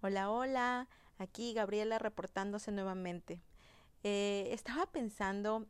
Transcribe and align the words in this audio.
Hola, 0.00 0.30
hola, 0.30 0.88
aquí 1.18 1.54
Gabriela 1.54 1.98
reportándose 1.98 2.70
nuevamente. 2.70 3.42
Eh, 4.04 4.48
estaba 4.52 4.86
pensando 4.86 5.66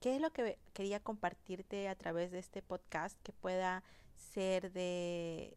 qué 0.00 0.14
es 0.14 0.20
lo 0.20 0.30
que 0.32 0.56
quería 0.72 1.00
compartirte 1.00 1.88
a 1.88 1.96
través 1.96 2.30
de 2.30 2.38
este 2.38 2.62
podcast 2.62 3.20
que 3.24 3.32
pueda 3.32 3.82
ser 4.14 4.70
de, 4.72 5.56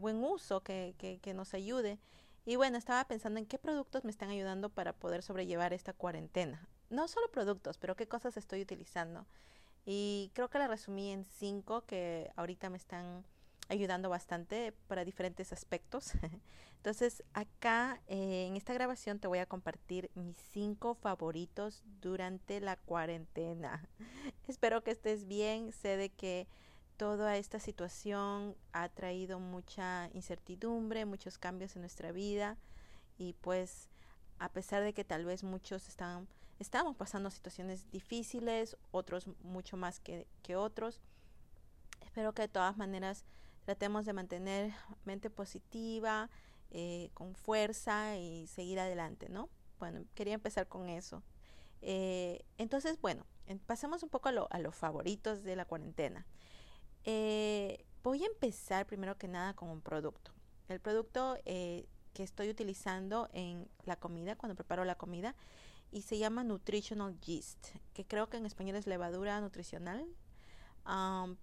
buen 0.00 0.24
uso, 0.24 0.64
que, 0.64 0.96
que, 0.98 1.20
que 1.20 1.32
nos 1.32 1.54
ayude. 1.54 2.00
Y 2.44 2.56
bueno, 2.56 2.76
estaba 2.76 3.04
pensando 3.06 3.38
en 3.38 3.46
qué 3.46 3.56
productos 3.56 4.02
me 4.02 4.10
están 4.10 4.30
ayudando 4.30 4.68
para 4.68 4.92
poder 4.92 5.22
sobrellevar 5.22 5.72
esta 5.72 5.92
cuarentena. 5.92 6.68
No 6.90 7.06
solo 7.06 7.30
productos, 7.30 7.78
pero 7.78 7.94
qué 7.94 8.08
cosas 8.08 8.36
estoy 8.36 8.62
utilizando. 8.62 9.26
Y 9.86 10.32
creo 10.34 10.50
que 10.50 10.58
la 10.58 10.66
resumí 10.66 11.12
en 11.12 11.24
cinco 11.24 11.86
que 11.86 12.32
ahorita 12.34 12.68
me 12.68 12.78
están 12.78 13.24
ayudando 13.68 14.08
bastante 14.08 14.72
para 14.86 15.04
diferentes 15.04 15.52
aspectos. 15.52 16.12
Entonces 16.76 17.22
acá 17.32 18.00
eh, 18.06 18.46
en 18.46 18.56
esta 18.56 18.72
grabación 18.72 19.18
te 19.18 19.28
voy 19.28 19.38
a 19.38 19.46
compartir 19.46 20.10
mis 20.14 20.36
cinco 20.52 20.94
favoritos 20.94 21.82
durante 22.00 22.60
la 22.60 22.76
cuarentena. 22.76 23.86
Espero 24.48 24.82
que 24.82 24.92
estés 24.92 25.26
bien. 25.26 25.72
Sé 25.72 25.96
de 25.96 26.10
que 26.10 26.46
toda 26.96 27.36
esta 27.36 27.60
situación 27.60 28.56
ha 28.72 28.88
traído 28.88 29.38
mucha 29.38 30.10
incertidumbre, 30.14 31.04
muchos 31.04 31.38
cambios 31.38 31.76
en 31.76 31.82
nuestra 31.82 32.10
vida 32.10 32.56
y 33.18 33.34
pues 33.34 33.88
a 34.38 34.48
pesar 34.50 34.82
de 34.82 34.92
que 34.92 35.04
tal 35.04 35.24
vez 35.24 35.44
muchos 35.44 35.88
están, 35.88 36.28
estamos 36.58 36.96
pasando 36.96 37.30
situaciones 37.30 37.90
difíciles, 37.90 38.76
otros 38.90 39.26
mucho 39.42 39.76
más 39.76 40.00
que, 40.00 40.26
que 40.42 40.56
otros, 40.56 41.00
espero 42.00 42.32
que 42.32 42.42
de 42.42 42.48
todas 42.48 42.76
maneras 42.76 43.24
tratemos 43.68 44.06
de 44.06 44.14
mantener 44.14 44.72
mente 45.04 45.28
positiva, 45.28 46.30
eh, 46.70 47.10
con 47.12 47.34
fuerza 47.34 48.16
y 48.16 48.46
seguir 48.46 48.80
adelante, 48.80 49.28
¿no? 49.28 49.50
Bueno, 49.78 50.06
quería 50.14 50.32
empezar 50.32 50.68
con 50.68 50.88
eso. 50.88 51.22
Eh, 51.82 52.46
entonces, 52.56 52.98
bueno, 52.98 53.26
pasemos 53.66 54.02
un 54.02 54.08
poco 54.08 54.30
a, 54.30 54.58
los 54.58 54.74
favoritos 54.74 55.42
de 55.42 55.54
la 55.54 55.66
cuarentena. 55.66 56.26
Eh, 57.04 57.84
voy 58.02 58.22
a 58.22 58.28
empezar 58.28 58.86
primero 58.86 59.18
que 59.18 59.28
nada 59.28 59.52
con 59.52 59.68
un 59.68 59.82
producto. 59.82 60.32
El 60.68 60.80
producto 60.80 61.36
que 61.44 61.86
estoy 62.16 62.48
utilizando 62.48 63.28
en 63.34 63.68
la 63.84 63.96
comida, 63.96 64.34
cuando 64.34 64.54
preparo 64.54 64.86
la 64.86 64.94
comida, 64.94 65.36
y 65.90 66.00
se 66.00 66.16
llama 66.16 66.42
Nutritional 66.42 67.20
Yeast, 67.20 67.66
que 67.92 68.06
creo 68.06 68.30
que 68.30 68.38
en 68.38 68.46
español 68.46 68.76
es 68.76 68.86
levadura 68.86 69.38
nutricional, 69.42 70.06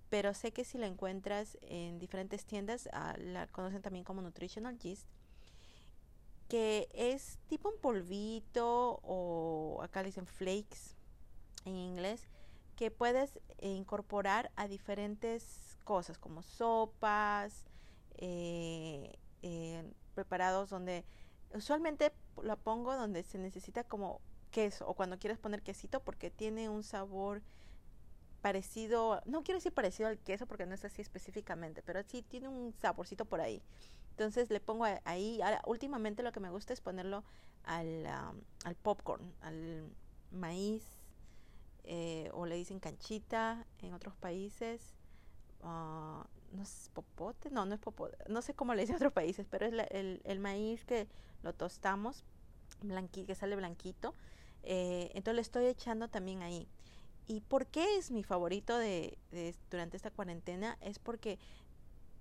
pero 0.10 0.34
sé 0.34 0.52
que 0.52 0.64
si 0.64 0.78
la 0.78 0.88
encuentras 0.88 1.58
en 1.62 2.00
diferentes 2.00 2.46
tiendas, 2.46 2.90
ah, 2.94 3.16
la 3.18 3.48
conocen 3.48 3.82
también 3.82 4.04
como 4.04 4.22
Nutritional 4.22 4.78
Yeast, 4.80 5.08
que 6.48 6.88
es 6.94 7.38
tipo 7.48 7.70
un 7.70 7.80
polvito 7.80 9.00
o 9.04 9.82
acá 9.84 10.02
le 10.02 10.08
dicen 10.08 10.26
flakes 10.26 10.96
en 11.66 11.76
inglés, 11.76 12.28
que 12.76 12.92
puedes 12.92 13.40
incorporar 13.62 14.52
a 14.56 14.68
diferentes 14.68 15.78
cosas 15.84 16.18
como 16.18 16.42
sopas, 16.42 17.66
eh, 18.18 19.18
eh, 19.44 19.84
preparados 20.16 20.70
donde 20.70 21.06
usualmente 21.54 22.12
lo 22.42 22.58
pongo 22.58 22.96
donde 22.96 23.24
se 23.24 23.38
necesita 23.38 23.84
como 23.84 24.22
queso 24.52 24.88
o 24.88 24.96
cuando 24.96 25.20
quieres 25.20 25.38
poner 25.38 25.62
quesito 25.62 26.00
porque 26.00 26.32
tiene 26.32 26.70
un 26.70 26.84
sabor 26.84 27.42
parecido, 28.46 29.24
no 29.26 29.42
quiero 29.42 29.58
decir 29.58 29.74
parecido 29.74 30.08
al 30.08 30.20
queso 30.20 30.46
porque 30.46 30.68
no 30.68 30.76
es 30.76 30.86
así 30.86 31.02
específicamente, 31.02 31.82
pero 31.82 32.04
sí 32.04 32.22
tiene 32.22 32.48
un 32.48 32.76
saborcito 32.80 33.26
por 33.26 33.42
ahí. 33.42 33.64
Entonces 34.12 34.52
le 34.52 34.60
pongo 34.60 34.86
ahí, 35.04 35.42
ahora, 35.42 35.64
últimamente 35.66 36.22
lo 36.22 36.32
que 36.32 36.40
me 36.40 36.52
gusta 36.52 36.72
es 36.72 36.80
ponerlo 36.80 37.24
al, 37.64 38.06
al 38.06 38.76
popcorn, 38.84 39.34
al 39.42 39.90
maíz, 40.30 40.84
eh, 41.86 42.30
o 42.34 42.46
le 42.46 42.54
dicen 42.54 42.80
canchita 42.80 43.66
en 43.80 43.96
otros 43.96 44.16
países. 44.16 44.94
Uh, 45.64 46.22
no 46.52 46.62
es 46.62 46.92
popote, 46.94 47.50
no, 47.50 47.66
no 47.66 47.74
es 47.74 47.82
popote, 47.82 48.16
no 48.30 48.44
sé 48.44 48.54
cómo 48.54 48.76
le 48.76 48.82
dicen 48.82 48.94
en 48.94 48.98
otros 48.98 49.14
países, 49.14 49.48
pero 49.50 49.66
es 49.66 49.74
el, 49.90 50.22
el, 50.24 50.40
maíz 50.40 50.86
que 50.86 51.08
lo 51.42 51.54
tostamos, 51.54 52.24
blanqui, 52.84 53.26
que 53.26 53.34
sale 53.34 53.56
blanquito. 53.56 54.14
Eh, 54.62 55.10
entonces 55.16 55.34
le 55.34 55.42
estoy 55.42 55.66
echando 55.66 56.10
también 56.10 56.44
ahí. 56.44 56.68
¿Y 57.28 57.42
por 57.42 57.66
qué 57.66 57.98
es 57.98 58.12
mi 58.12 58.24
favorito 58.24 58.78
de, 58.78 59.18
durante 59.70 59.98
esta 59.98 60.12
cuarentena? 60.12 60.78
Es 60.82 61.00
porque 61.00 61.40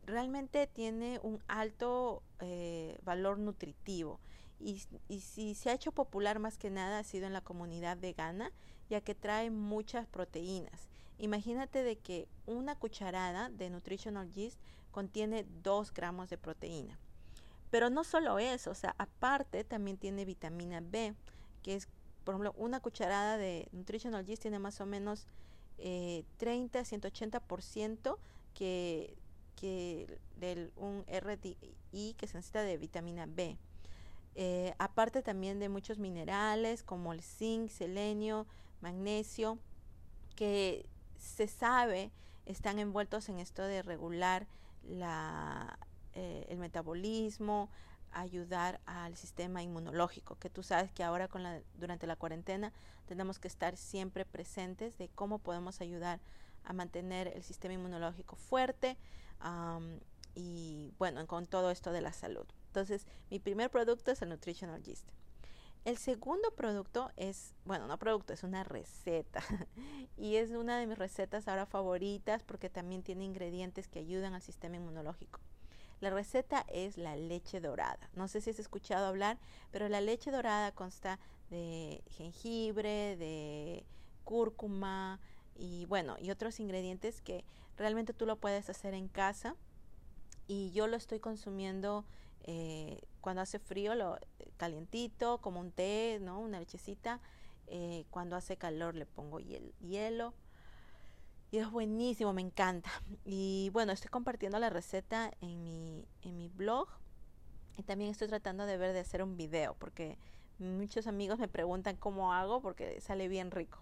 realmente 0.06 0.66
tiene 0.66 1.20
un 1.22 1.42
alto 1.47 2.22
eh, 2.41 2.98
valor 3.04 3.38
nutritivo 3.38 4.20
y, 4.60 4.82
y, 5.09 5.20
si 5.20 5.54
se 5.54 5.70
ha 5.70 5.75
hecho 5.75 5.92
popular 5.92 6.38
más 6.38 6.59
que 6.59 6.70
nada 6.70 6.98
ha 6.98 7.04
sido 7.04 7.26
en 7.26 7.32
la 7.32 7.41
comunidad 7.41 7.98
vegana 7.98 8.53
ya 8.88 9.00
que 9.00 9.15
trae 9.15 9.50
muchas 9.50 10.06
proteínas. 10.06 10.88
Imagínate 11.19 11.82
de 11.82 11.97
que 11.97 12.28
una 12.47 12.76
cucharada 12.76 13.48
de 13.48 13.71
Nutritional 13.71 14.31
Yeast 14.32 14.59
contiene 14.91 15.47
2 15.62 15.92
gramos 15.92 16.28
de 16.28 16.38
proteína. 16.38 16.98
Pero 17.71 17.91
no 17.91 18.04
solo 18.04 18.38
eso, 18.38 18.71
o 18.71 18.75
sea, 18.75 18.94
aparte 18.98 19.65
también 19.65 19.97
tiene 19.97 20.25
vitamina 20.25 20.81
B, 20.81 21.15
que 21.62 21.75
es 21.75 21.88
por 22.25 22.35
ejemplo, 22.35 22.55
una 22.57 22.81
cucharada 22.81 23.37
de 23.37 23.69
Nutritional 23.73 24.25
Yeast 24.25 24.43
tiene 24.43 24.59
más 24.59 24.81
o 24.81 24.87
menos 24.87 25.27
eh, 25.79 26.25
30 26.39 26.79
a 26.79 26.83
180% 26.83 28.19
que, 28.55 29.17
que 29.57 30.19
del 30.37 30.73
un 30.77 31.05
RDI 31.09 32.15
que 32.15 32.27
se 32.27 32.37
necesita 32.37 32.63
de 32.63 32.77
vitamina 32.79 33.27
B. 33.27 33.59
Eh, 34.37 34.75
aparte 34.79 35.23
también 35.23 35.61
de 35.61 35.69
muchos 35.69 35.99
minerales 35.99 36.83
como 36.83 37.13
el 37.13 37.23
zinc, 37.23 37.71
selenio, 37.71 38.47
magnesio, 38.81 39.59
que 40.34 40.87
se 41.19 41.47
sabe 41.47 42.11
están 42.47 42.79
envueltos 42.79 43.29
en 43.29 43.39
esto 43.39 43.63
de 43.63 43.83
regular 43.83 44.47
la, 44.83 45.79
eh, 46.13 46.47
el 46.49 46.59
metabolismo, 46.59 47.71
ayudar 48.15 48.81
al 48.87 49.17
sistema 49.17 49.63
inmunológico, 49.63 50.37
que 50.37 50.51
tú 50.51 50.63
sabes 50.63 50.93
que 50.93 51.05
ahora 51.05 51.29
con 51.29 51.43
la, 51.43 51.61
durante 51.75 52.07
la 52.07 52.17
cuarentena 52.17 52.73
tenemos 53.07 53.39
que 53.39 53.49
estar 53.49 53.77
siempre 53.77 54.25
presentes 54.25 54.97
de 54.99 55.09
cómo 55.09 55.39
podemos 55.39 55.81
ayudar 55.81 56.21
a 56.65 56.73
mantener 56.73 57.29
el 57.29 57.43
sistema 57.43 57.75
inmunológico 57.75 58.37
fuerte 58.37 58.97
y 60.35 60.93
bueno, 60.99 61.27
con 61.27 61.47
todo 61.47 61.71
esto 61.71 61.93
de 61.93 62.01
la 62.01 62.13
salud. 62.13 62.47
Entonces, 62.69 63.07
mi 63.31 63.39
primer 63.39 63.71
producto 63.71 64.11
es 64.11 64.23
el 64.23 64.31
Nutritional 64.31 64.83
Yeast. 64.83 65.07
El 65.85 65.99
segundo 65.99 66.51
producto 66.57 67.11
es, 67.17 67.55
bueno, 67.67 67.87
no 67.87 67.99
producto, 67.99 68.33
es 68.33 68.43
una 68.43 68.65
receta. 68.65 69.43
y 70.17 70.37
es 70.37 70.51
una 70.51 70.79
de 70.79 70.87
mis 70.87 70.97
recetas 70.97 71.47
ahora 71.47 71.67
favoritas 71.67 72.43
porque 72.43 72.71
también 72.71 73.03
tiene 73.03 73.25
ingredientes 73.25 73.87
que 73.87 73.99
ayudan 73.99 74.33
al 74.33 74.41
sistema 74.41 74.77
inmunológico. 74.77 75.41
La 76.04 76.10
receta 76.10 76.66
es 76.69 76.98
la 76.98 77.16
leche 77.16 77.62
dorada. 77.62 78.10
No 78.12 78.28
sé 78.28 78.42
si 78.42 78.50
has 78.50 78.59
escuchado 78.59 79.06
hablar, 79.06 79.38
pero 79.70 79.88
la 79.88 80.03
leche 80.03 80.31
dorada 80.31 80.70
consta 80.70 81.19
de 81.48 82.04
jengibre, 82.10 83.16
de 83.16 83.87
cúrcuma 84.22 85.19
y 85.54 85.87
bueno, 85.87 86.16
y 86.20 86.31
otros 86.31 86.60
ingredientes 86.60 87.22
que 87.22 87.42
realmente 87.78 88.12
tú 88.12 88.26
lo 88.26 88.37
puedes 88.37 88.69
hacer 88.69 88.92
en 88.92 89.09
casa. 89.09 89.56
Y 90.47 90.72
yo 90.72 90.88
lo 90.88 90.98
estoy 90.98 91.20
consumiendo 91.20 92.04
eh, 92.42 93.00
cuando 93.22 93.41
hace 93.41 93.59
frío, 93.59 93.94
lo 93.94 94.19
calientito, 94.59 95.38
como 95.38 95.59
un 95.59 95.72
té, 95.72 96.19
¿no? 96.21 96.38
Una 96.38 96.60
lechecita. 96.60 97.22
Eh, 97.66 98.04
cuando 98.10 98.36
hace 98.36 98.59
calor 98.59 98.94
le 98.94 99.06
pongo 99.06 99.41
hielo 99.41 100.34
y 101.54 101.59
es 101.59 101.70
buenísimo, 101.70 102.32
me 102.32 102.41
encanta. 102.41 102.91
Y 103.25 103.70
bueno, 103.72 103.92
estoy 103.92 104.10
compartiendo 104.10 104.59
la 104.59 104.70
receta 104.70 105.31
en 105.41 105.62
mi, 105.62 106.04
en 106.22 106.37
mi 106.37 106.48
blog 106.48 106.88
y 107.76 107.84
también 107.84 108.10
estoy 108.10 108.26
tratando 108.26 108.66
de 108.66 108.77
ver 108.77 108.92
de 108.92 108.98
hacer 108.98 109.22
un 109.22 109.36
video 109.36 109.77
porque 109.78 110.18
muchos 110.59 111.06
amigos 111.06 111.39
me 111.39 111.47
preguntan 111.47 111.95
cómo 111.95 112.33
hago 112.33 112.60
porque 112.60 113.01
sale 113.01 113.28
bien 113.28 113.53
rico 113.53 113.78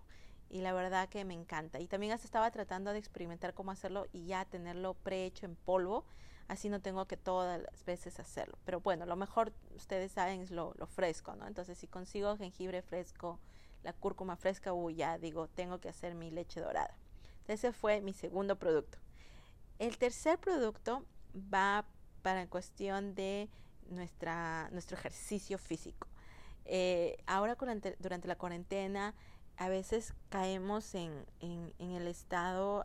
y 0.51 0.61
la 0.61 0.75
verdad 0.75 1.09
que 1.09 1.25
me 1.25 1.33
encanta. 1.33 1.81
Y 1.81 1.87
también 1.87 2.13
hasta 2.13 2.27
estaba 2.27 2.51
tratando 2.51 2.93
de 2.93 2.99
experimentar 2.99 3.55
cómo 3.55 3.71
hacerlo 3.71 4.07
y 4.13 4.27
ya 4.27 4.45
tenerlo 4.45 4.93
prehecho 4.93 5.47
en 5.47 5.57
polvo, 5.57 6.05
así 6.49 6.69
no 6.69 6.83
tengo 6.83 7.07
que 7.07 7.17
todas 7.17 7.63
las 7.63 7.85
veces 7.87 8.21
hacerlo. 8.21 8.59
Pero 8.67 8.83
bueno, 8.83 9.07
lo 9.07 9.17
mejor 9.17 9.51
ustedes 9.75 10.13
saben 10.13 10.43
es 10.43 10.51
lo, 10.51 10.75
lo 10.77 10.87
fresco, 10.87 11.37
¿no? 11.37 11.47
Entonces 11.47 11.79
si 11.79 11.87
consigo 11.87 12.37
jengibre 12.37 12.83
fresco, 12.83 13.41
la 13.83 13.95
cúrcuma 13.95 14.37
fresca, 14.37 14.75
uy, 14.75 14.97
ya 14.97 15.17
digo, 15.17 15.49
tengo 15.49 15.81
que 15.81 15.89
hacer 15.89 16.15
mi 16.15 16.31
leche 16.31 16.61
dorada. 16.61 16.99
Ese 17.49 17.73
fue 17.73 18.01
mi 18.01 18.13
segundo 18.13 18.57
producto. 18.57 18.99
El 19.79 19.99
tercer 19.99 20.39
producto 20.39 21.05
va 21.35 21.85
para 22.23 22.47
cuestión 22.47 23.15
de 23.15 23.49
nuestra, 23.89 24.69
nuestro 24.71 24.97
ejercicio 24.97 25.59
físico. 25.59 26.07
Eh, 26.65 27.17
ahora 27.27 27.57
durante 27.99 28.29
la 28.29 28.37
cuarentena 28.37 29.15
a 29.57 29.69
veces 29.69 30.15
caemos 30.29 30.95
en, 30.95 31.27
en, 31.41 31.93
el 31.93 32.07
estado 32.07 32.85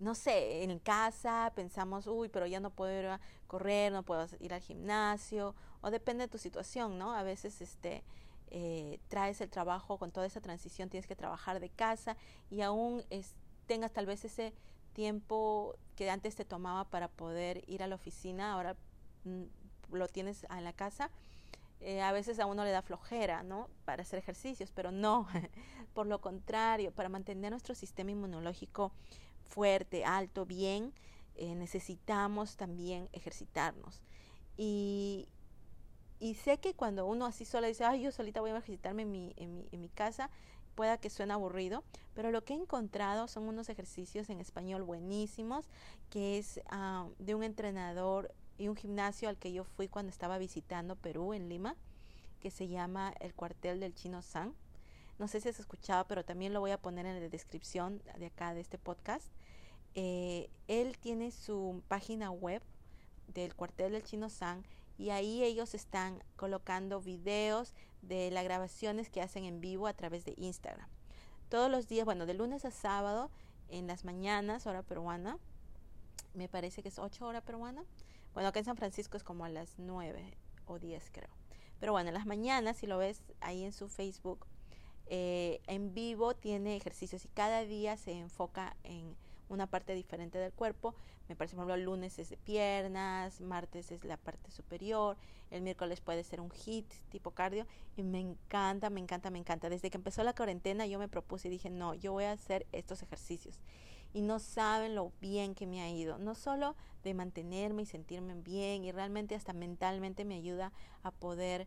no 0.00 0.14
sé, 0.14 0.64
en 0.64 0.78
casa 0.78 1.52
pensamos, 1.54 2.06
uy, 2.06 2.28
pero 2.28 2.46
ya 2.46 2.60
no 2.60 2.70
puedo 2.70 2.98
ir 2.98 3.06
a 3.06 3.20
correr, 3.46 3.92
no 3.92 4.02
puedo 4.02 4.26
ir 4.40 4.52
al 4.52 4.60
gimnasio, 4.60 5.54
o 5.80 5.90
depende 5.90 6.24
de 6.24 6.28
tu 6.28 6.38
situación, 6.38 6.98
¿no? 6.98 7.14
A 7.14 7.22
veces 7.22 7.60
este, 7.60 8.02
eh, 8.56 9.00
traes 9.08 9.40
el 9.40 9.50
trabajo 9.50 9.98
con 9.98 10.12
toda 10.12 10.26
esa 10.26 10.40
transición, 10.40 10.88
tienes 10.88 11.08
que 11.08 11.16
trabajar 11.16 11.58
de 11.58 11.70
casa 11.70 12.16
y 12.50 12.60
aún 12.60 13.02
tengas 13.66 13.92
tal 13.92 14.06
vez 14.06 14.24
ese 14.24 14.54
tiempo 14.92 15.74
que 15.96 16.08
antes 16.08 16.36
te 16.36 16.44
tomaba 16.44 16.84
para 16.84 17.08
poder 17.08 17.64
ir 17.66 17.82
a 17.82 17.88
la 17.88 17.96
oficina, 17.96 18.52
ahora 18.52 18.76
mm, 19.24 19.42
lo 19.90 20.06
tienes 20.06 20.46
en 20.48 20.62
la 20.62 20.72
casa. 20.72 21.10
Eh, 21.80 22.00
a 22.00 22.12
veces 22.12 22.38
a 22.38 22.46
uno 22.46 22.62
le 22.62 22.70
da 22.70 22.80
flojera, 22.80 23.42
¿no? 23.42 23.68
Para 23.84 24.02
hacer 24.02 24.20
ejercicios, 24.20 24.70
pero 24.70 24.92
no, 24.92 25.26
por 25.92 26.06
lo 26.06 26.20
contrario, 26.20 26.92
para 26.92 27.08
mantener 27.08 27.50
nuestro 27.50 27.74
sistema 27.74 28.12
inmunológico 28.12 28.92
fuerte, 29.48 30.04
alto, 30.04 30.46
bien, 30.46 30.94
eh, 31.34 31.56
necesitamos 31.56 32.56
también 32.56 33.08
ejercitarnos. 33.12 34.00
Y, 34.56 35.28
y 36.24 36.32
sé 36.32 36.56
que 36.56 36.72
cuando 36.72 37.04
uno 37.04 37.26
así 37.26 37.44
sola 37.44 37.66
dice, 37.66 37.84
ay, 37.84 38.00
yo 38.00 38.10
solita 38.10 38.40
voy 38.40 38.48
a 38.48 38.54
ejercitarme 38.54 39.02
en 39.02 39.10
mi, 39.10 39.34
en 39.36 39.54
mi, 39.54 39.68
en 39.72 39.80
mi 39.82 39.90
casa, 39.90 40.30
pueda 40.74 40.96
que 40.96 41.10
suene 41.10 41.34
aburrido, 41.34 41.84
pero 42.14 42.30
lo 42.30 42.42
que 42.46 42.54
he 42.54 42.56
encontrado 42.56 43.28
son 43.28 43.46
unos 43.46 43.68
ejercicios 43.68 44.30
en 44.30 44.40
español 44.40 44.84
buenísimos, 44.84 45.66
que 46.08 46.38
es 46.38 46.62
ah, 46.70 47.06
de 47.18 47.34
un 47.34 47.42
entrenador 47.44 48.34
y 48.56 48.68
un 48.68 48.74
gimnasio 48.74 49.28
al 49.28 49.36
que 49.36 49.52
yo 49.52 49.64
fui 49.64 49.86
cuando 49.86 50.08
estaba 50.08 50.38
visitando 50.38 50.96
Perú 50.96 51.34
en 51.34 51.50
Lima, 51.50 51.76
que 52.40 52.50
se 52.50 52.68
llama 52.68 53.12
el 53.20 53.34
cuartel 53.34 53.78
del 53.78 53.94
Chino 53.94 54.22
San. 54.22 54.54
No 55.18 55.28
sé 55.28 55.42
si 55.42 55.50
has 55.50 55.60
escuchado, 55.60 56.06
pero 56.06 56.24
también 56.24 56.54
lo 56.54 56.60
voy 56.60 56.70
a 56.70 56.80
poner 56.80 57.04
en 57.04 57.20
la 57.20 57.28
descripción 57.28 58.00
de 58.16 58.28
acá 58.28 58.54
de 58.54 58.62
este 58.62 58.78
podcast. 58.78 59.26
Eh, 59.94 60.48
él 60.68 60.96
tiene 60.96 61.32
su 61.32 61.82
página 61.86 62.30
web 62.30 62.62
del 63.28 63.54
cuartel 63.54 63.92
del 63.92 64.04
Chino 64.04 64.30
San 64.30 64.64
y 64.96 65.10
ahí 65.10 65.42
ellos 65.42 65.74
están 65.74 66.22
colocando 66.36 67.00
videos 67.00 67.74
de 68.02 68.30
las 68.30 68.44
grabaciones 68.44 69.10
que 69.10 69.22
hacen 69.22 69.44
en 69.44 69.60
vivo 69.60 69.86
a 69.86 69.94
través 69.94 70.24
de 70.24 70.34
Instagram. 70.36 70.88
Todos 71.48 71.70
los 71.70 71.88
días, 71.88 72.04
bueno, 72.04 72.26
de 72.26 72.34
lunes 72.34 72.64
a 72.64 72.70
sábado, 72.70 73.30
en 73.68 73.86
las 73.86 74.04
mañanas, 74.04 74.66
hora 74.66 74.82
peruana, 74.82 75.38
me 76.34 76.48
parece 76.48 76.82
que 76.82 76.88
es 76.88 76.98
8 76.98 77.26
hora 77.26 77.40
peruana. 77.40 77.84
Bueno, 78.34 78.48
acá 78.48 78.58
en 78.58 78.64
San 78.64 78.76
Francisco 78.76 79.16
es 79.16 79.22
como 79.22 79.44
a 79.44 79.48
las 79.48 79.78
9 79.78 80.36
o 80.66 80.78
10 80.78 81.10
creo. 81.12 81.30
Pero 81.78 81.92
bueno, 81.92 82.08
en 82.08 82.14
las 82.14 82.26
mañanas, 82.26 82.76
si 82.76 82.86
lo 82.86 82.98
ves 82.98 83.22
ahí 83.40 83.64
en 83.64 83.72
su 83.72 83.88
Facebook, 83.88 84.46
eh, 85.06 85.60
en 85.66 85.94
vivo 85.94 86.34
tiene 86.34 86.76
ejercicios 86.76 87.24
y 87.24 87.28
cada 87.28 87.64
día 87.64 87.96
se 87.96 88.12
enfoca 88.12 88.76
en 88.84 89.16
una 89.48 89.66
parte 89.66 89.94
diferente 89.94 90.38
del 90.38 90.52
cuerpo. 90.52 90.94
Me 91.28 91.36
parece, 91.36 91.56
por 91.56 91.62
ejemplo, 91.62 91.74
el 91.74 91.84
lunes 91.84 92.18
es 92.18 92.30
de 92.30 92.36
piernas, 92.36 93.40
martes 93.40 93.90
es 93.90 94.04
la 94.04 94.16
parte 94.16 94.50
superior, 94.50 95.16
el 95.50 95.62
miércoles 95.62 96.00
puede 96.00 96.24
ser 96.24 96.40
un 96.40 96.50
hit 96.50 96.86
tipo 97.10 97.30
cardio 97.30 97.66
y 97.96 98.02
me 98.02 98.20
encanta, 98.20 98.90
me 98.90 99.00
encanta, 99.00 99.30
me 99.30 99.38
encanta. 99.38 99.68
Desde 99.68 99.90
que 99.90 99.96
empezó 99.96 100.22
la 100.24 100.34
cuarentena 100.34 100.86
yo 100.86 100.98
me 100.98 101.08
propuse 101.08 101.48
y 101.48 101.50
dije, 101.50 101.70
no, 101.70 101.94
yo 101.94 102.12
voy 102.12 102.24
a 102.24 102.32
hacer 102.32 102.66
estos 102.72 103.02
ejercicios. 103.02 103.60
Y 104.12 104.22
no 104.22 104.38
saben 104.38 104.94
lo 104.94 105.12
bien 105.20 105.54
que 105.54 105.66
me 105.66 105.80
ha 105.80 105.90
ido, 105.90 106.18
no 106.18 106.34
solo 106.34 106.76
de 107.02 107.14
mantenerme 107.14 107.82
y 107.82 107.86
sentirme 107.86 108.34
bien 108.34 108.84
y 108.84 108.92
realmente 108.92 109.34
hasta 109.34 109.52
mentalmente 109.52 110.24
me 110.24 110.36
ayuda 110.36 110.72
a 111.02 111.10
poder 111.10 111.66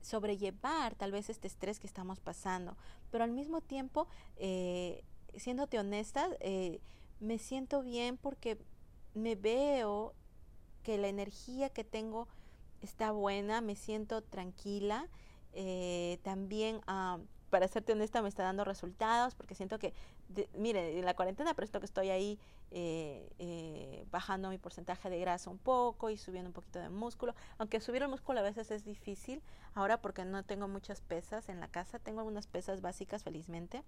sobrellevar 0.00 0.94
tal 0.94 1.12
vez 1.12 1.30
este 1.30 1.46
estrés 1.46 1.78
que 1.78 1.86
estamos 1.86 2.20
pasando, 2.20 2.76
pero 3.10 3.24
al 3.24 3.30
mismo 3.32 3.60
tiempo 3.60 4.06
eh, 4.36 5.04
siéndote 5.36 5.78
honesta, 5.78 6.28
eh, 6.40 6.80
me 7.20 7.38
siento 7.38 7.82
bien 7.82 8.16
porque 8.16 8.58
me 9.14 9.34
veo 9.34 10.14
que 10.82 10.98
la 10.98 11.08
energía 11.08 11.70
que 11.70 11.84
tengo 11.84 12.28
está 12.80 13.12
buena, 13.12 13.60
me 13.60 13.76
siento 13.76 14.22
tranquila. 14.22 15.08
Eh, 15.52 16.18
también, 16.22 16.80
ah, 16.86 17.18
para 17.50 17.68
serte 17.68 17.92
honesta, 17.92 18.22
me 18.22 18.28
está 18.28 18.44
dando 18.44 18.64
resultados 18.64 19.34
porque 19.34 19.54
siento 19.54 19.78
que, 19.78 19.92
mire, 20.54 20.98
en 20.98 21.04
la 21.04 21.14
cuarentena, 21.14 21.54
pero 21.54 21.68
que 21.80 21.86
estoy 21.86 22.10
ahí 22.10 22.38
eh, 22.70 24.06
bajando 24.10 24.48
mi 24.48 24.58
porcentaje 24.58 25.10
de 25.10 25.18
grasa 25.18 25.50
un 25.50 25.58
poco 25.58 26.10
y 26.10 26.16
subiendo 26.16 26.48
un 26.48 26.54
poquito 26.54 26.78
de 26.78 26.88
músculo. 26.88 27.34
Aunque 27.58 27.80
subir 27.80 28.02
el 28.02 28.08
músculo 28.08 28.38
a 28.38 28.42
veces 28.42 28.70
es 28.70 28.84
difícil, 28.84 29.42
ahora 29.74 30.00
porque 30.00 30.24
no 30.24 30.44
tengo 30.44 30.68
muchas 30.68 31.00
pesas 31.00 31.48
en 31.48 31.60
la 31.60 31.68
casa, 31.68 31.98
tengo 31.98 32.20
algunas 32.20 32.46
pesas 32.46 32.80
básicas 32.80 33.24
felizmente 33.24 33.82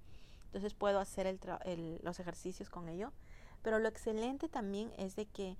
entonces 0.52 0.75
puedo 0.75 1.00
hacer 1.00 1.26
el 1.26 2.00
los 2.02 2.20
ejercicios 2.20 2.69
con 2.69 2.88
ello. 2.88 3.10
Pero 3.62 3.78
lo 3.78 3.88
excelente 3.88 4.49
también 4.49 4.93
es 4.99 5.16
de 5.16 5.26
que 5.26 5.56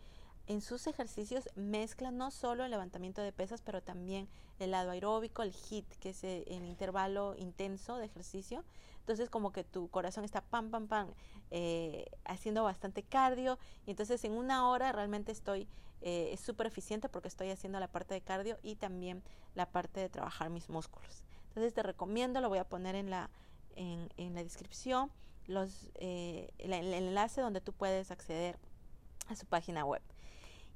en 0.47 0.61
sus 0.61 0.87
ejercicios 0.87 1.49
mezcla 1.55 2.11
no 2.11 2.31
solo 2.31 2.65
el 2.65 2.71
levantamiento 2.71 3.23
de 3.23 3.33
pesas, 3.33 3.62
pero 3.62 3.81
también 3.81 4.29
el 4.59 4.73
lado 4.73 4.91
aeróbico, 4.91 5.43
el 5.43 5.55
HIT, 5.55 5.87
que 5.99 6.11
es 6.11 6.25
el 6.25 6.65
intervalo 6.65 7.35
intenso 7.39 7.97
de 7.97 8.06
ejercicio. 8.06 8.65
Entonces 8.99 9.31
como 9.31 9.53
que 9.53 9.65
tu 9.65 9.89
corazón 9.89 10.25
está 10.25 10.43
pam, 10.43 10.71
pam, 10.71 10.89
pam, 10.89 11.09
eh, 11.50 12.06
haciendo 12.25 12.65
bastante 12.65 13.03
cardio. 13.03 13.59
Y 13.87 13.91
entonces 13.91 14.23
en 14.25 14.33
una 14.33 14.69
hora 14.69 14.93
realmente 14.93 15.33
estoy, 15.33 15.69
eh, 16.00 16.37
súper 16.37 16.67
eficiente 16.67 17.09
porque 17.09 17.29
estoy 17.29 17.50
haciendo 17.50 17.79
la 17.79 17.89
parte 17.89 18.15
de 18.15 18.21
cardio 18.21 18.59
y 18.62 18.75
también 18.75 19.23
la 19.55 19.71
parte 19.71 20.00
de 20.00 20.09
trabajar 20.09 20.50
mis 20.50 20.69
músculos. 20.69 21.23
Entonces 21.49 21.73
te 21.73 21.83
recomiendo, 21.83 22.41
lo 22.41 22.49
voy 22.49 22.59
a 22.59 22.69
poner 22.69 22.97
en 22.97 23.11
la, 23.11 23.31
en, 23.77 24.35
la 24.35 24.43
descripción 24.43 25.11
los, 25.47 25.91
eh, 25.95 26.53
el, 26.59 26.73
enlace 26.73 27.41
donde 27.41 27.61
tú 27.61 27.73
puedes 27.73 28.11
acceder 28.11 28.59
a 29.29 29.37
su 29.37 29.47
página 29.47 29.85
web. 29.85 30.03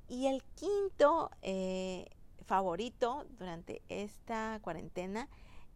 Y 0.08 0.26
el 0.26 0.42
quinto 0.54 1.30
eh, 1.42 2.08
favorito 2.44 3.26
durante 3.38 3.82
esta 3.88 4.60
cuarentena 4.62 5.28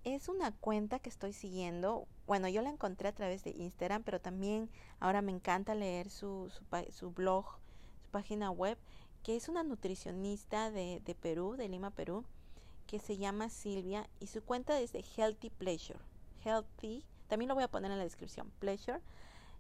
es 0.05 0.29
una 0.29 0.53
cuenta 0.53 0.99
que 0.99 1.09
estoy 1.09 1.33
siguiendo. 1.33 2.07
Bueno, 2.27 2.49
yo 2.49 2.63
la 2.63 2.71
encontré 2.71 3.09
a 3.09 3.15
través 3.15 3.45
de 3.45 3.51
Instagram, 3.51 4.03
pero 4.03 4.21
también 4.21 4.71
ahora 4.99 5.21
me 5.21 5.33
encanta 5.33 5.75
leer 5.75 6.11
su, 6.11 6.51
su, 6.91 7.11
blog, 7.11 7.45
su 8.03 8.11
página 8.11 8.51
web, 8.51 8.79
que 9.23 9.37
es 9.37 9.49
una 9.49 9.63
nutricionista 9.63 10.71
de, 10.71 11.01
de 11.05 11.15
Perú, 11.15 11.57
de 11.57 11.69
Lima, 11.69 11.91
Perú, 11.91 12.25
que 12.87 12.99
se 12.99 13.17
llama 13.19 13.51
Silvia 13.51 14.09
y 14.19 14.27
su 14.29 14.43
cuenta 14.43 14.81
es 14.81 14.93
de 14.93 15.05
Healthy 15.17 15.51
Pleasure. 15.51 16.01
Healthy 16.45 17.05
también 17.31 17.49
lo 17.49 17.55
voy 17.55 17.63
a 17.63 17.69
poner 17.69 17.93
en 17.93 17.99
la 17.99 18.05
descripción. 18.05 18.51
Pleasure. 18.59 19.01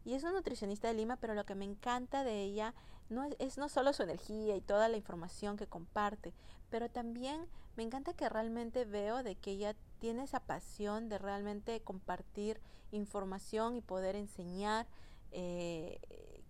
Y 0.05 0.15
es 0.15 0.25
una 0.25 0.33
nutricionista 0.33 0.89
de 0.89 0.95
Lima, 0.95 1.17
pero 1.17 1.35
lo 1.35 1.47
que 1.47 1.55
me 1.55 1.65
encanta 1.65 2.25
de 2.25 2.43
ella 2.43 2.75
no 3.09 3.29
es, 3.39 3.59
no 3.59 3.69
solo 3.69 3.93
su 3.93 4.03
energía 4.03 4.57
y 4.57 4.61
toda 4.61 4.89
la 4.89 4.97
información 4.97 5.57
que 5.57 5.69
comparte, 5.69 6.35
pero 6.69 6.89
también 6.89 7.47
me 7.77 7.85
encanta 7.85 8.13
que 8.13 8.29
realmente 8.29 8.85
veo 8.85 9.23
de 9.23 9.37
que 9.37 9.53
ella 9.53 9.77
tiene 10.01 10.25
esa 10.25 10.41
pasión 10.41 11.09
de 11.09 11.19
realmente 11.19 11.81
compartir 11.81 12.61
información 12.91 13.77
y 13.77 13.83
poder 13.83 14.17
enseñar 14.17 14.87
eh, 15.31 16.01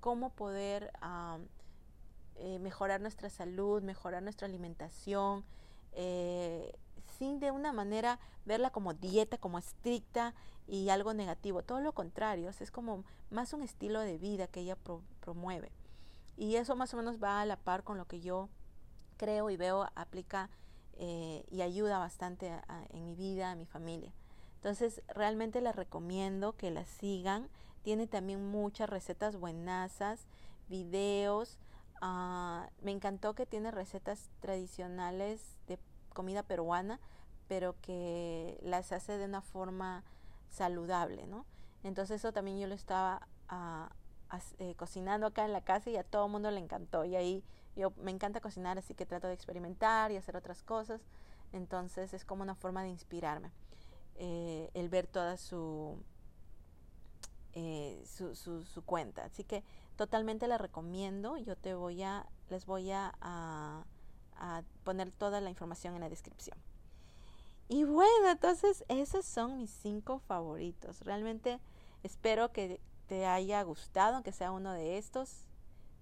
cómo 0.00 0.30
poder 0.30 0.90
eh, 2.36 2.58
mejorar 2.60 3.02
nuestra 3.02 3.28
salud, 3.28 3.82
mejorar 3.82 4.22
nuestra 4.22 4.46
alimentación, 4.46 5.44
eh, 5.92 6.78
sin 7.20 7.38
de 7.38 7.50
una 7.50 7.70
manera 7.70 8.18
verla 8.46 8.70
como 8.70 8.94
dieta, 8.94 9.36
como 9.36 9.58
estricta 9.58 10.34
y 10.66 10.88
algo 10.88 11.12
negativo. 11.12 11.62
Todo 11.62 11.80
lo 11.80 11.92
contrario, 11.92 12.48
es 12.48 12.70
como 12.70 13.04
más 13.28 13.52
un 13.52 13.62
estilo 13.62 14.00
de 14.00 14.16
vida 14.16 14.46
que 14.46 14.60
ella 14.60 14.78
promueve. 15.20 15.70
Y 16.38 16.56
eso 16.56 16.76
más 16.76 16.94
o 16.94 16.96
menos 16.96 17.22
va 17.22 17.42
a 17.42 17.44
la 17.44 17.58
par 17.58 17.84
con 17.84 17.98
lo 17.98 18.06
que 18.06 18.22
yo 18.22 18.48
creo 19.18 19.50
y 19.50 19.58
veo 19.58 19.86
aplica 19.96 20.48
eh, 20.94 21.44
y 21.50 21.60
ayuda 21.60 21.98
bastante 21.98 22.50
en 22.88 23.04
mi 23.04 23.14
vida, 23.14 23.50
a 23.50 23.54
mi 23.54 23.66
familia. 23.66 24.14
Entonces, 24.54 25.02
realmente 25.08 25.60
les 25.60 25.76
recomiendo 25.76 26.56
que 26.56 26.70
la 26.70 26.86
sigan. 26.86 27.50
Tiene 27.82 28.06
también 28.06 28.50
muchas 28.50 28.88
recetas 28.88 29.36
buenasas, 29.36 30.26
videos. 30.70 31.58
Ah, 32.00 32.70
me 32.80 32.92
encantó 32.92 33.34
que 33.34 33.44
tiene 33.44 33.70
recetas 33.70 34.30
tradicionales 34.40 35.58
de 35.66 35.78
comida 36.10 36.42
peruana, 36.42 37.00
pero 37.48 37.74
que 37.80 38.58
las 38.62 38.92
hace 38.92 39.18
de 39.18 39.24
una 39.24 39.40
forma 39.40 40.04
a 64.40 64.62
poner 64.84 65.12
toda 65.12 65.40
la 65.40 65.50
información 65.50 65.94
en 65.94 66.00
la 66.00 66.08
descripción. 66.08 66.58
Y 67.68 67.84
bueno, 67.84 68.28
entonces 68.28 68.84
esos 68.88 69.24
son 69.24 69.58
mis 69.58 69.70
cinco 69.70 70.18
favoritos. 70.18 71.02
Realmente 71.02 71.60
espero 72.02 72.50
que 72.50 72.80
te 73.06 73.26
haya 73.26 73.62
gustado, 73.62 74.14
aunque 74.14 74.32
sea 74.32 74.50
uno 74.50 74.72
de 74.72 74.98
estos. 74.98 75.46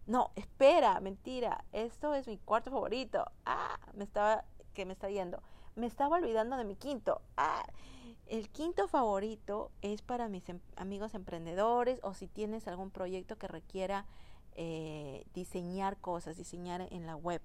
No, 0.07 0.31
espera, 0.37 0.99
mentira. 1.01 1.65
Esto 1.73 2.15
es 2.15 2.27
mi 2.27 2.39
cuarto 2.39 2.71
favorito. 2.71 3.31
Ah, 3.45 3.79
me 3.93 4.05
estaba, 4.05 4.45
que 4.73 4.87
me 4.87 4.95
está 4.95 5.11
yendo. 5.11 5.43
Me 5.77 5.87
estaba 5.87 6.17
olvidando 6.17 6.57
de 6.57 6.65
mi 6.65 6.77
quinto. 6.77 7.21
Ah, 7.37 7.67
el 8.27 8.49
quinto 8.49 8.89
favorito 8.89 9.71
es 9.83 10.01
para 10.01 10.29
mis 10.29 10.49
em, 10.49 10.61
amigos 10.77 11.15
emprendedores 11.15 12.01
o 12.03 12.15
si 12.15 12.29
tienes 12.29 12.67
algún 12.69 12.91
proyecto 12.91 13.37
que 13.37 13.49
requiera 13.49 14.07
eh, 14.55 15.27
diseñar 15.35 15.99
cosas, 15.99 16.37
diseñar 16.37 16.81
en 16.91 17.07
la 17.07 17.17
web. 17.17 17.43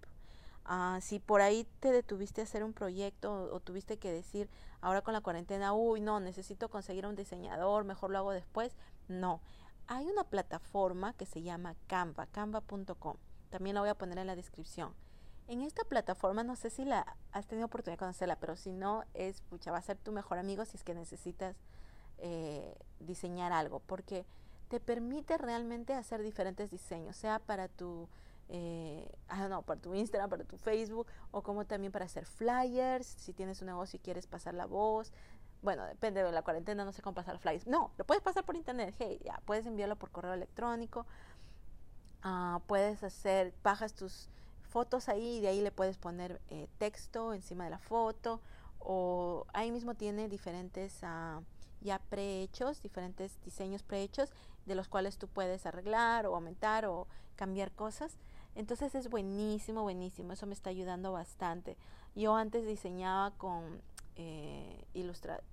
Ah, 0.66 1.00
si 1.02 1.20
por 1.20 1.42
ahí 1.42 1.68
te 1.80 1.92
detuviste 1.92 2.42
a 2.42 2.46
hacer 2.46 2.64
un 2.64 2.74
proyecto 2.74 3.34
o, 3.34 3.56
o, 3.56 3.60
tuviste 3.60 3.98
que 3.98 4.12
decir 4.12 4.50
ahora 4.80 5.02
con 5.02 5.14
la 5.14 5.22
cuarentena, 5.22 5.74
uy, 5.74 6.00
no, 6.00 6.20
necesito 6.20 6.70
conseguir 6.70 7.06
un 7.06 7.16
diseñador, 7.16 7.84
mejor 7.84 8.12
lo 8.12 8.20
hago 8.20 8.32
después. 8.32 8.74
No, 9.10 9.42
hay 9.88 10.08
una 10.08 10.24
plataforma 10.24 11.14
que 11.14 11.26
se 11.26 11.42
llama 11.42 11.76
Canva, 11.88 12.28
canva.com. 12.28 13.18
También 13.50 13.76
la 13.76 13.82
voy 13.82 13.90
a 13.90 13.96
poner 13.96 14.18
en 14.18 14.28
la 14.28 14.36
descripción. 14.36 14.94
En 15.48 15.62
esta 15.62 15.84
plataforma, 15.84 16.44
no 16.44 16.56
sé 16.56 16.70
si 16.70 16.86
la 16.86 17.18
has 17.34 17.48
tenido 17.48 17.66
oportunidad 17.66 17.96
de 17.98 18.00
conocerla, 18.00 18.38
pero 18.38 18.56
si 18.56 18.72
no, 18.72 19.04
es, 19.14 19.42
pucha, 19.42 19.72
va 19.72 19.78
a 19.78 19.82
ser 19.82 19.98
tu 19.98 20.14
mejor 20.14 20.38
amigo 20.38 20.64
si 20.64 20.78
es 20.78 20.84
que 20.84 20.94
necesitas 20.94 21.58
eh, 22.20 22.78
diseñar 23.00 23.52
algo, 23.52 23.82
porque 23.82 24.26
te 24.70 24.80
permite 24.80 25.38
realmente 25.38 25.94
hacer 25.94 26.24
diferentes 26.24 26.72
diseños, 26.72 27.18
sea 27.18 27.40
para 27.40 27.68
tu, 27.68 28.08
eh, 28.50 29.10
no, 29.50 29.62
para 29.62 29.80
tu 29.80 29.94
Instagram, 29.94 30.30
para 30.30 30.44
tu 30.44 30.58
Facebook, 30.58 31.08
o 31.32 31.42
como 31.42 31.66
también 31.66 31.92
para 31.92 32.06
hacer 32.06 32.26
flyers, 32.26 33.08
si 33.08 33.34
tienes 33.34 33.62
un 33.62 33.68
negocio 33.68 33.98
y 33.98 34.00
quieres 34.00 34.28
pasar 34.28 34.54
la 34.54 34.66
voz, 34.66 35.12
bueno, 35.64 35.86
depende 35.86 36.22
de 36.22 36.32
la 36.32 36.42
cuarentena, 36.42 36.84
no 36.84 36.92
sé 36.92 37.02
cómo 37.02 37.16
pasar 37.16 37.40
flyers. 37.40 37.68
No, 37.68 37.92
lo 37.98 38.06
puedes 38.06 38.22
pasar 38.22 38.44
por 38.44 38.58
internet. 38.58 38.94
Hey, 39.00 39.20
ya, 39.24 39.42
puedes 39.46 39.66
enviarlo 39.66 39.96
por 39.96 40.12
correo 40.12 40.34
electrónico. 40.34 41.06
Uh, 42.26 42.60
puedes 42.68 43.02
hacer, 43.04 43.54
bajas 43.64 43.94
tus 43.94 44.30
fotos 44.70 45.08
ahí 45.08 45.38
y 45.38 45.42
de 45.42 45.48
ahí 45.48 45.62
le 45.62 45.72
puedes 45.72 45.98
poner 45.98 46.42
eh, 46.50 46.68
texto 46.80 47.34
encima 47.34 47.64
de 47.64 47.70
la 47.70 47.80
foto. 47.80 48.42
O 48.80 49.46
ahí 49.54 49.72
mismo 49.72 49.96
tiene 49.96 50.28
diferentes 50.28 51.02
uh, 51.04 51.42
ya 51.80 52.00
prehechos, 52.00 52.82
diferentes 52.82 53.40
diseños 53.46 53.84
prehechos 53.84 54.34
de 54.66 54.76
los 54.76 54.90
cuales 54.90 55.18
tú 55.18 55.30
puedes 55.30 55.66
arreglar 55.66 56.26
o 56.26 56.36
aumentar 56.36 56.86
o 56.86 57.08
cambiar 57.38 57.72
cosas. 57.72 58.18
Entonces 58.56 58.94
es 58.96 59.10
buenísimo, 59.10 59.84
buenísimo. 59.84 60.34
Eso 60.34 60.46
me 60.46 60.54
está 60.54 60.70
ayudando 60.70 61.12
bastante. 61.12 61.78
Yo 62.16 62.36
antes 62.36 62.66
diseñaba 62.66 63.32
con 63.32 63.82
eh, 64.16 64.86
Illustrator 64.94 65.44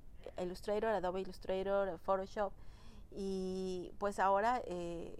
Adobe 0.90 1.23
Illustrator, 1.23 1.99
Photoshop. 1.99 2.52
Y 3.12 3.92
pues 3.99 4.19
ahora 4.19 4.62
eh, 4.66 5.19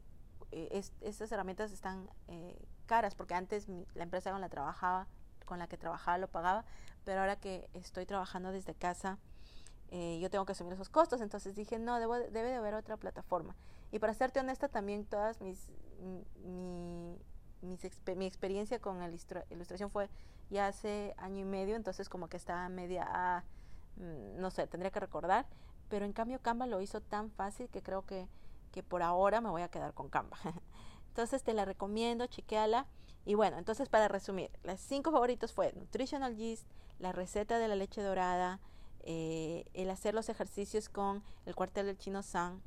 eh 0.53 0.83
herramientas 1.31 1.73
están 1.73 2.09
eh, 2.29 2.57
caras 2.87 3.15
porque 3.15 3.35
antes 3.35 3.67
la 3.95 4.05
empresa 4.05 4.31
con 4.31 4.41
la 4.41 4.49
trabajaba, 4.49 5.07
con 5.45 5.59
la 5.59 5.67
que 5.67 5.77
trabajaba 5.77 6.19
lo 6.19 6.29
pagaba, 6.29 6.65
pero 7.05 7.21
ahora 7.21 7.37
que 7.37 7.69
estoy 7.75 8.07
trabajando 8.07 8.53
desde 8.53 8.75
casa, 8.75 9.19
eh, 9.91 10.19
yo 10.21 10.31
tengo 10.31 10.45
que 10.45 10.53
asumir 10.53 10.75
esos 10.75 10.89
costos. 10.89 11.21
Entonces 11.21 11.57
dije, 11.57 11.79
no, 11.79 11.99
debo, 11.99 12.15
debe 12.15 12.51
de 12.51 12.55
haber 12.55 12.75
otra 12.75 12.97
plataforma. 12.97 13.57
Y 13.91 13.99
para 13.99 14.15
serte 14.15 14.39
honesta, 14.39 14.69
también 14.69 15.05
todas 15.05 15.41
mis, 15.41 15.69
mi, 16.45 17.19
mi 17.63 18.27
experiencia 18.27 18.79
con 18.79 18.99
la 18.99 19.09
ilustración 19.09 19.91
fue 19.91 20.09
ya 20.51 20.67
hace 20.67 21.15
año 21.19 21.41
y 21.41 21.45
medio, 21.45 21.77
entonces 21.77 22.09
como 22.09 22.29
que 22.29 22.37
estaba 22.37 22.69
media... 22.69 23.07
Ah, 23.09 23.45
Mm, 24.01 24.41
no 24.41 24.51
sé, 24.51 24.67
tendría 24.67 24.91
que 24.91 25.01
recordar, 25.01 25.47
pero 25.89 26.05
en 26.05 26.13
cambio 26.13 26.41
Canva 26.41 26.67
lo 26.67 26.81
hizo 26.81 27.01
tan 27.01 27.31
fácil 27.31 27.69
que 27.69 27.83
creo 27.83 28.07
que, 28.07 28.27
que 28.73 28.83
por 28.83 29.03
ahora 29.03 29.41
me 29.41 29.51
voy 29.51 29.63
a 29.63 29.69
quedar 29.69 29.95
con 29.95 30.09
Canva. 30.09 30.39
entonces 31.09 31.43
te 31.43 31.55
la 31.55 31.65
recomiendo, 31.65 32.27
chequeala. 32.27 32.87
Y 33.27 33.35
bueno, 33.35 33.59
entonces 33.59 33.89
para 33.89 34.09
resumir, 34.09 34.51
las 34.63 34.81
cinco 34.81 35.13
favoritos 35.13 35.53
fue 35.53 35.73
Nutritional 35.75 36.37
Yeast, 36.37 36.67
la 36.99 37.13
receta 37.13 37.59
de 37.59 37.69
la 37.69 37.75
leche 37.77 38.03
dorada, 38.03 38.61
eh, 39.03 39.67
el 39.75 39.91
hacer 39.91 40.15
los 40.15 40.29
ejercicios 40.29 40.89
con 40.89 41.23
el 41.45 41.55
cuartel 41.55 41.87
del 41.87 41.99
chino 41.99 42.23
San, 42.23 42.63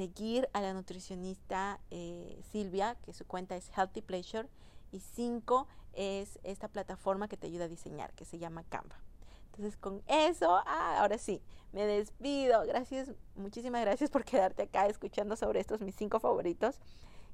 seguir 0.00 0.48
a 0.54 0.62
la 0.62 0.72
nutricionista 0.72 1.78
eh, 1.90 2.40
Silvia, 2.50 2.96
que 3.04 3.12
su 3.12 3.26
cuenta 3.26 3.54
es 3.54 3.68
Healthy 3.76 4.00
Pleasure, 4.00 4.48
y 4.92 5.00
cinco 5.00 5.68
es 5.92 6.38
esta 6.42 6.68
plataforma 6.68 7.28
que 7.28 7.36
te 7.36 7.48
ayuda 7.48 7.66
a 7.66 7.68
diseñar, 7.68 8.14
que 8.14 8.24
se 8.24 8.38
llama 8.38 8.64
Canva. 8.70 8.96
Entonces 9.44 9.76
con 9.76 10.02
eso, 10.06 10.56
ah, 10.64 11.00
ahora 11.00 11.18
sí, 11.18 11.42
me 11.72 11.84
despido. 11.84 12.64
Gracias, 12.64 13.12
muchísimas 13.34 13.82
gracias 13.82 14.08
por 14.08 14.24
quedarte 14.24 14.62
acá 14.62 14.86
escuchando 14.86 15.36
sobre 15.36 15.60
estos 15.60 15.82
mis 15.82 15.96
cinco 15.96 16.18
favoritos. 16.18 16.80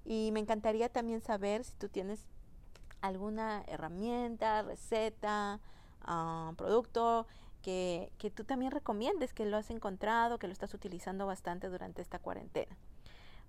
Y 0.04 0.30
me 0.32 0.40
encantaría 0.40 0.88
también 0.88 1.20
saber 1.20 1.62
si 1.62 1.72
tú 1.76 1.88
tienes 1.88 2.26
alguna 3.00 3.62
herramienta, 3.68 4.62
receta, 4.62 5.60
uh, 6.04 6.52
producto 6.56 7.28
que, 7.66 8.30
tú 8.30 8.44
también 8.44 8.70
recomiendes, 8.70 9.32
que 9.32 9.44
lo 9.44 9.56
has 9.56 9.70
encontrado, 9.70 10.38
que 10.38 10.46
lo 10.46 10.52
estás 10.52 10.72
utilizando 10.72 11.26
bastante 11.26 11.68
durante 11.68 12.00
esta 12.00 12.20
cuarentena. 12.20 12.76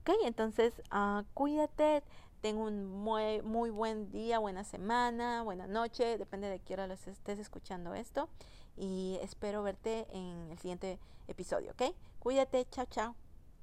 Ok, 0.01 0.15
entonces 0.23 0.73
uh, 0.91 1.23
cuídate, 1.35 2.01
ten 2.41 2.57
un 2.57 2.87
muy, 2.87 3.41
muy 3.43 3.69
buen 3.69 4.09
día, 4.09 4.39
buena 4.39 4.63
semana, 4.63 5.43
buena 5.43 5.67
noche, 5.67 6.17
depende 6.17 6.49
de 6.49 6.59
qué 6.59 6.73
hora 6.73 6.91
estés 6.91 7.37
escuchando 7.37 7.93
esto 7.93 8.27
y 8.75 9.19
espero 9.21 9.61
verte 9.61 10.07
en 10.11 10.49
el 10.51 10.57
siguiente 10.57 10.97
episodio, 11.27 11.71
¿ok? 11.71 11.93
Cuídate, 12.19 12.65
chao, 12.71 12.85
chao. 12.89 13.26